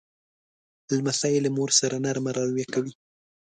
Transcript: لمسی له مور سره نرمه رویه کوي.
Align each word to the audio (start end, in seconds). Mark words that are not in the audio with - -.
لمسی 0.97 1.35
له 1.45 1.49
مور 1.55 1.69
سره 1.79 1.95
نرمه 2.05 2.31
رویه 2.37 2.67
کوي. 2.73 2.93